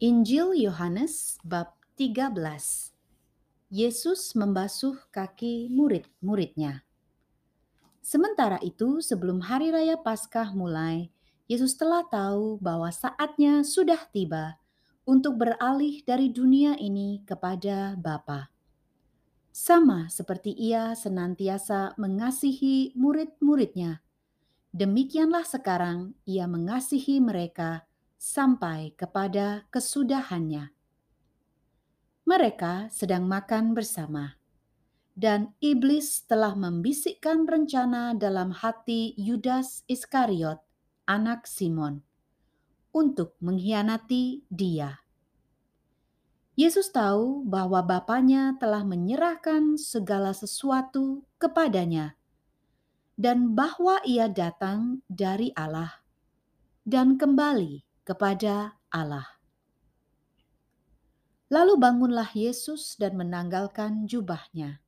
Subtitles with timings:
[0.00, 2.32] Injil Yohanes bab 13
[3.68, 6.88] Yesus membasuh kaki murid-muridnya.
[8.00, 11.12] Sementara itu, sebelum hari raya Paskah mulai,
[11.52, 14.56] Yesus telah tahu bahwa saatnya sudah tiba
[15.04, 18.48] untuk beralih dari dunia ini kepada Bapa.
[19.52, 24.00] Sama seperti ia senantiasa mengasihi murid-muridnya,
[24.72, 27.84] demikianlah sekarang ia mengasihi mereka
[28.20, 30.68] sampai kepada kesudahannya.
[32.28, 34.36] Mereka sedang makan bersama,
[35.16, 40.60] dan iblis telah membisikkan rencana dalam hati Yudas Iskariot,
[41.08, 42.04] anak Simon,
[42.92, 45.00] untuk mengkhianati dia.
[46.60, 52.20] Yesus tahu bahwa Bapaknya telah menyerahkan segala sesuatu kepadanya,
[53.16, 56.04] dan bahwa Ia datang dari Allah
[56.84, 59.38] dan kembali kepada Allah.
[61.46, 64.82] Lalu bangunlah Yesus dan menanggalkan jubahnya.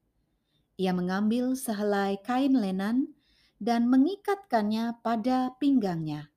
[0.75, 3.15] Ia mengambil sehelai kain lenan
[3.63, 6.35] dan mengikatkannya pada pinggangnya.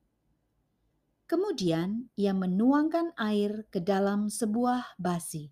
[1.26, 5.50] Kemudian ia menuangkan air ke dalam sebuah basi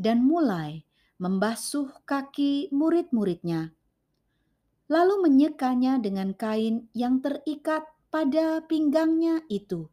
[0.00, 0.88] dan mulai
[1.20, 3.76] membasuh kaki murid-muridnya,
[4.88, 9.92] lalu menyekanya dengan kain yang terikat pada pinggangnya itu.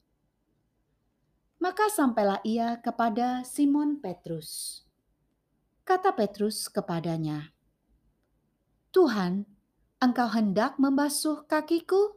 [1.59, 4.81] Maka sampailah ia kepada Simon Petrus.
[5.83, 7.51] Kata Petrus kepadanya,
[8.95, 9.43] "Tuhan,
[9.99, 12.15] engkau hendak membasuh kakiku?"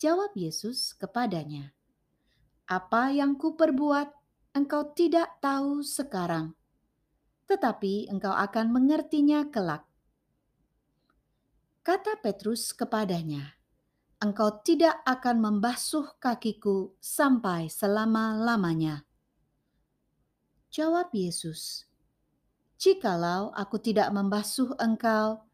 [0.00, 1.76] Jawab Yesus kepadanya,
[2.64, 4.08] "Apa yang kuperbuat
[4.56, 6.56] engkau tidak tahu sekarang,
[7.44, 9.84] tetapi engkau akan mengertinya kelak."
[11.84, 13.60] Kata Petrus kepadanya,
[14.24, 19.04] "Engkau tidak akan membasuh kakiku sampai selama-lamanya."
[20.72, 21.84] Jawab Yesus,
[22.80, 25.44] "Jikalau aku tidak membasuh engkau,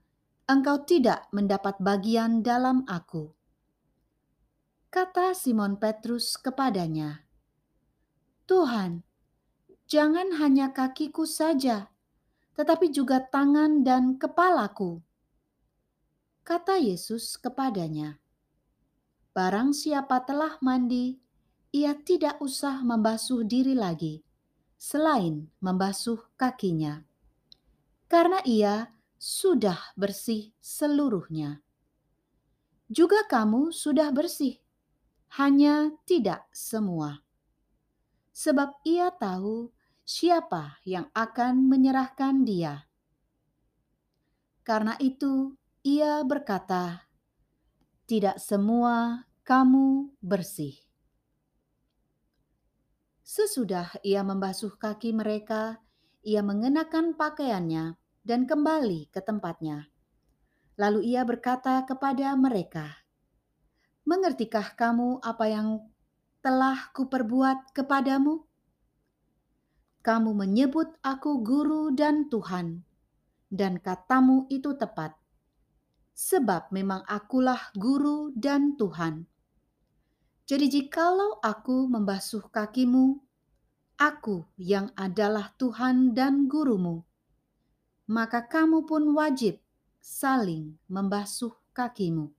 [0.46, 3.34] engkau tidak mendapat bagian dalam aku."
[4.90, 7.26] Kata Simon Petrus kepadanya,
[8.46, 9.02] "Tuhan,
[9.90, 11.90] jangan hanya kakiku saja,
[12.54, 15.02] tetapi juga tangan dan kepalaku."
[16.46, 18.18] Kata Yesus kepadanya,
[19.40, 21.16] "Barang siapa telah mandi,
[21.72, 24.20] ia tidak usah membasuh diri lagi,
[24.76, 27.08] selain membasuh kakinya,
[28.04, 31.64] karena ia sudah bersih seluruhnya.
[32.92, 34.60] Juga kamu sudah bersih."
[35.38, 37.22] hanya tidak semua.
[38.34, 39.70] Sebab ia tahu
[40.02, 42.90] siapa yang akan menyerahkan dia.
[44.66, 45.54] Karena itu
[45.86, 47.06] ia berkata,
[48.10, 50.78] "Tidak semua kamu bersih."
[53.26, 55.82] Sesudah ia membasuh kaki mereka,
[56.22, 57.94] ia mengenakan pakaiannya
[58.26, 59.86] dan kembali ke tempatnya.
[60.74, 63.06] Lalu ia berkata kepada mereka,
[64.02, 65.78] Mengertikah kamu apa yang
[66.42, 68.42] telah kuperbuat kepadamu?
[70.02, 72.82] Kamu menyebut aku guru dan Tuhan,
[73.46, 75.14] dan katamu itu tepat.
[76.18, 79.29] Sebab memang akulah guru dan Tuhan.
[80.50, 83.22] Jadi jikalau aku membasuh kakimu,
[83.94, 87.06] aku yang adalah Tuhan dan gurumu,
[88.10, 89.62] maka kamu pun wajib
[90.02, 92.34] saling membasuh kakimu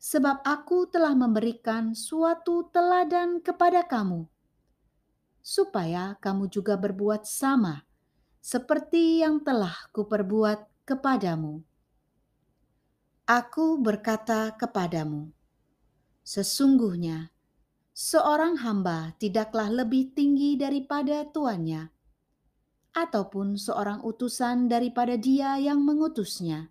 [0.00, 4.24] sebab aku telah memberikan suatu teladan kepada kamu,
[5.44, 7.84] supaya kamu juga berbuat sama
[8.40, 11.60] seperti yang telah kuperbuat kepadamu.
[13.28, 15.28] Aku berkata kepadamu,
[16.30, 17.34] sesungguhnya
[17.90, 21.90] seorang hamba tidaklah lebih tinggi daripada tuannya,
[22.94, 26.70] ataupun seorang utusan daripada dia yang mengutusnya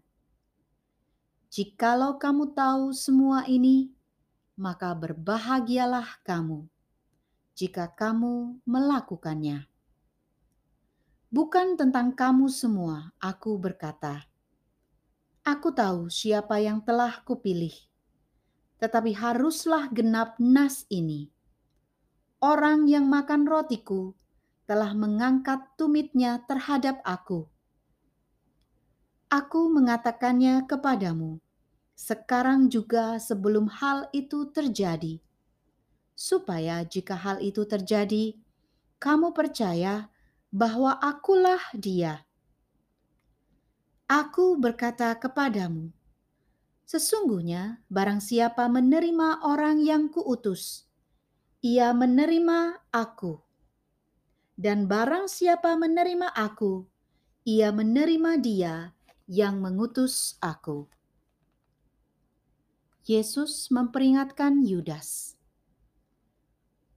[1.50, 3.90] Jikalau kamu tahu semua ini,
[4.54, 6.70] maka berbahagialah kamu
[7.58, 9.66] jika kamu melakukannya.
[11.34, 14.30] Bukan tentang kamu semua, aku berkata.
[15.42, 17.74] Aku tahu siapa yang telah kupilih,
[18.80, 21.30] tetapi haruslah genap nas ini.
[22.40, 24.16] Orang yang makan rotiku
[24.64, 27.52] telah mengangkat tumitnya terhadap aku
[29.30, 31.38] Aku mengatakannya kepadamu,
[31.94, 35.22] sekarang juga sebelum hal itu terjadi,
[36.18, 38.34] supaya jika hal itu terjadi,
[38.98, 40.10] kamu percaya
[40.50, 42.26] bahwa akulah Dia.
[44.10, 45.94] Aku berkata kepadamu,
[46.90, 50.90] sesungguhnya barang siapa menerima orang yang kuutus,
[51.62, 53.38] ia menerima aku.
[54.58, 56.90] Dan barang siapa menerima aku,
[57.46, 58.98] ia menerima dia
[59.30, 60.90] yang mengutus aku.
[63.06, 65.38] Yesus memperingatkan Yudas.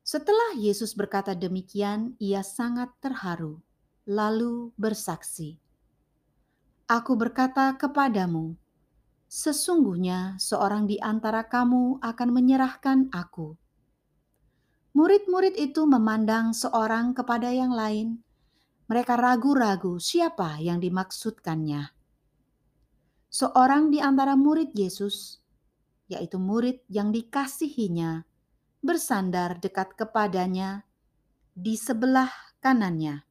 [0.01, 3.61] Setelah Yesus berkata demikian, ia sangat terharu,
[4.09, 5.61] lalu bersaksi,
[6.89, 8.57] "Aku berkata kepadamu,
[9.33, 13.57] sesungguhnya seorang di antara kamu akan menyerahkan Aku."
[14.93, 18.21] Murid-murid itu memandang seorang kepada yang lain.
[18.93, 21.97] Mereka ragu-ragu siapa yang dimaksudkannya.
[23.33, 25.41] Seorang di antara murid Yesus
[26.13, 28.29] yaitu murid yang dikasihinya,
[28.85, 30.85] bersandar dekat kepadanya
[31.57, 32.29] di sebelah
[32.61, 33.25] kanannya.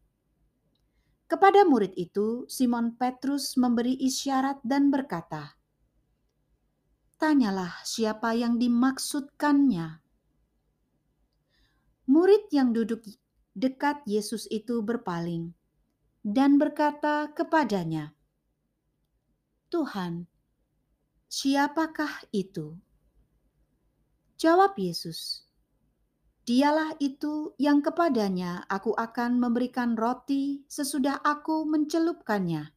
[1.29, 5.60] Kepada murid itu, Simon Petrus memberi isyarat dan berkata,
[7.21, 10.01] "Tanyalah siapa yang dimaksudkannya."
[12.09, 13.05] Murid yang duduk
[13.53, 15.53] dekat Yesus itu berpaling
[16.25, 18.17] dan berkata kepadanya,
[19.69, 20.25] "Tuhan,
[21.31, 22.75] Siapakah itu?
[24.35, 25.47] Jawab Yesus,
[26.43, 32.75] Dialah itu yang kepadanya aku akan memberikan roti sesudah aku mencelupkannya.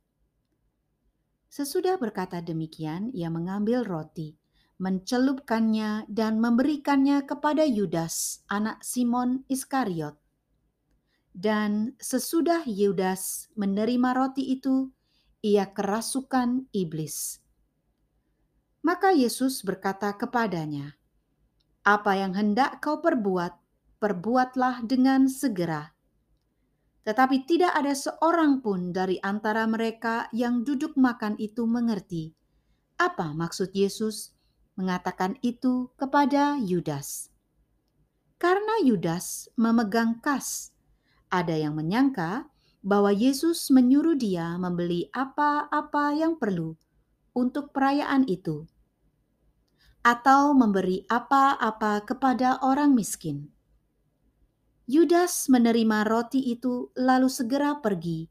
[1.55, 4.35] Sesudah berkata demikian, ia mengambil roti,
[4.83, 10.19] mencelupkannya dan memberikannya kepada Yudas, anak Simon Iskariot.
[11.31, 14.91] Dan sesudah Yudas menerima roti itu,
[15.47, 17.39] ia kerasukan iblis.
[18.83, 20.99] Maka Yesus berkata kepadanya,
[21.87, 23.55] "Apa yang hendak kau perbuat,
[24.03, 25.94] perbuatlah dengan segera."
[27.05, 32.33] Tetapi tidak ada seorang pun dari antara mereka yang duduk makan itu mengerti
[32.95, 34.31] apa maksud Yesus
[34.79, 37.31] mengatakan itu kepada Yudas.
[38.39, 40.75] Karena Yudas memegang kas,
[41.31, 42.51] ada yang menyangka
[42.85, 46.77] bahwa Yesus menyuruh dia membeli apa-apa yang perlu
[47.33, 48.69] untuk perayaan itu
[50.05, 53.54] atau memberi apa-apa kepada orang miskin.
[54.85, 58.29] Yudas menerima roti itu lalu segera pergi.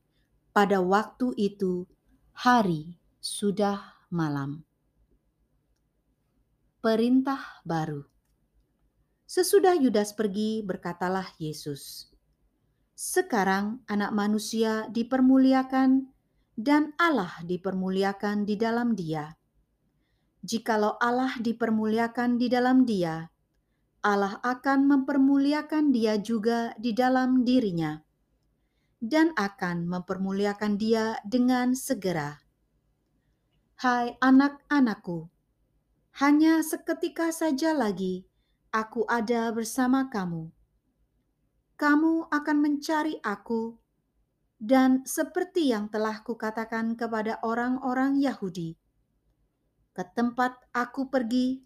[0.53, 1.89] Pada waktu itu,
[2.37, 4.61] hari sudah malam.
[6.77, 8.05] Perintah baru.
[9.25, 12.13] Sesudah Yudas pergi, berkatalah Yesus,
[12.93, 16.05] "Sekarang Anak Manusia dipermuliakan,
[16.53, 19.33] dan Allah dipermuliakan di dalam Dia."
[20.45, 23.32] Jikalau Allah dipermuliakan di dalam Dia,
[24.03, 28.03] Allah akan mempermuliakan Dia juga di dalam dirinya,
[28.99, 32.43] dan akan mempermuliakan Dia dengan segera.
[33.79, 35.31] Hai anak-anakku,
[36.19, 38.27] hanya seketika saja lagi
[38.75, 40.51] aku ada bersama kamu.
[41.79, 43.79] Kamu akan mencari aku,
[44.59, 48.75] dan seperti yang telah kukatakan kepada orang-orang Yahudi,
[49.95, 51.63] ke tempat aku pergi,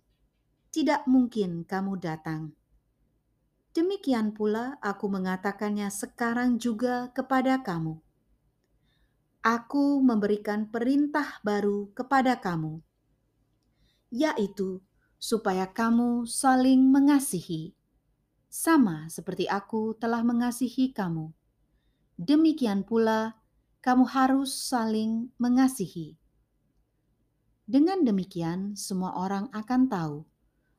[0.77, 2.53] tidak mungkin kamu datang.
[3.73, 7.97] Demikian pula aku mengatakannya sekarang juga kepada kamu.
[9.41, 12.85] Aku memberikan perintah baru kepada kamu,
[14.13, 14.85] yaitu
[15.17, 17.73] supaya kamu saling mengasihi,
[18.45, 21.33] sama seperti aku telah mengasihi kamu.
[22.21, 23.33] Demikian pula
[23.81, 26.21] kamu harus saling mengasihi.
[27.65, 30.36] Dengan demikian, semua orang akan tahu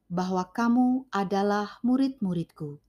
[0.08, 2.80] bahwa kamu adalah murid-muridku,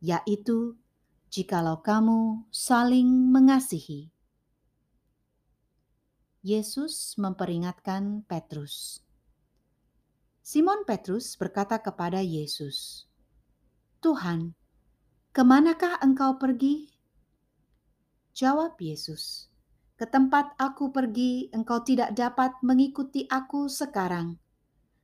[0.00, 0.80] yaitu
[1.28, 4.08] jikalau kamu saling mengasihi.
[6.40, 9.04] Yesus memperingatkan Petrus.
[10.40, 13.04] Simon Petrus berkata kepada Yesus,
[14.00, 14.56] "Tuhan,
[15.36, 16.88] ke manakah engkau pergi?"
[18.32, 19.52] Jawab Yesus,
[20.00, 24.40] ke tempat aku pergi, engkau tidak dapat mengikuti aku sekarang,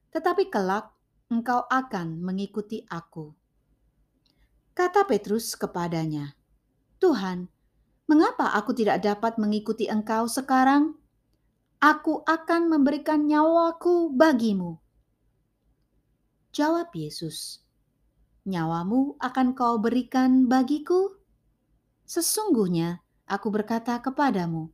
[0.08, 0.95] tetapi kelak
[1.26, 3.34] engkau akan mengikuti aku.
[4.70, 6.38] Kata Petrus kepadanya,
[7.02, 7.50] "Tuhan,
[8.06, 10.94] mengapa aku tidak dapat mengikuti engkau sekarang?
[11.82, 14.78] Aku akan memberikan nyawaku bagimu."
[16.54, 17.58] Jawab Yesus,
[18.46, 21.18] "Nyawamu akan kau berikan bagiku?
[22.06, 24.70] Sesungguhnya aku berkata kepadamu,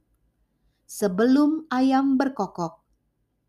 [0.85, 2.85] sebelum ayam berkokok,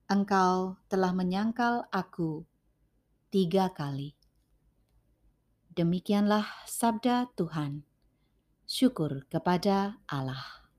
[0.08, 2.48] engkau telah menyangkal aku
[3.34, 4.13] tiga kali.
[5.74, 7.82] Demikianlah sabda Tuhan.
[8.70, 10.62] Syukur kepada Allah.